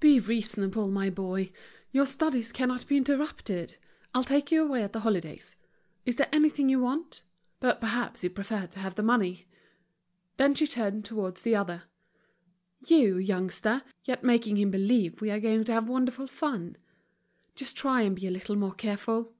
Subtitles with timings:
[0.00, 1.50] "Be reasonable, my boy.
[1.92, 3.78] Your studies cannot be interrupted.
[4.14, 5.56] I'll take you away at the holidays.
[6.04, 7.22] Is there anything you want?
[7.58, 9.46] But perhaps you prefer to have the money."
[10.36, 11.84] Then she turned towards the other.
[12.86, 16.76] "You, youngster, yet making him believe we are going to have wonderful fun.
[17.54, 19.32] Just try and be a little more careful."